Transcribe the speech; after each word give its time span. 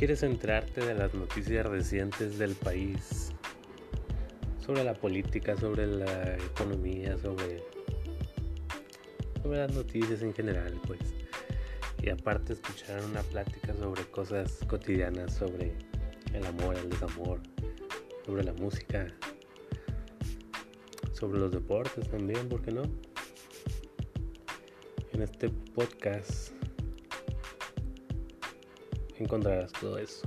quieres 0.00 0.22
enterarte 0.22 0.80
de 0.80 0.94
las 0.94 1.12
noticias 1.12 1.66
recientes 1.66 2.38
del 2.38 2.54
país, 2.54 3.32
sobre 4.64 4.82
la 4.82 4.94
política, 4.94 5.54
sobre 5.58 5.86
la 5.86 6.36
economía, 6.36 7.18
sobre, 7.18 7.62
sobre 9.42 9.58
las 9.58 9.74
noticias 9.74 10.22
en 10.22 10.32
general, 10.32 10.80
pues. 10.86 11.00
Y 12.02 12.08
aparte 12.08 12.54
escuchar 12.54 13.04
una 13.04 13.20
plática 13.20 13.74
sobre 13.74 14.04
cosas 14.04 14.60
cotidianas, 14.66 15.34
sobre 15.34 15.74
el 16.32 16.46
amor, 16.46 16.76
el 16.76 16.88
desamor, 16.88 17.40
sobre 18.24 18.42
la 18.42 18.54
música, 18.54 19.06
sobre 21.12 21.40
los 21.40 21.50
deportes 21.52 22.08
también, 22.08 22.48
¿por 22.48 22.62
qué 22.62 22.72
no? 22.72 22.84
En 25.12 25.20
este 25.20 25.50
podcast 25.50 26.54
encontrarás 29.20 29.72
todo 29.72 29.98
eso. 29.98 30.26